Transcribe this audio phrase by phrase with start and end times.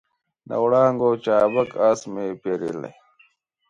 [0.47, 2.91] د وړانګو چابک آس مې پیرلی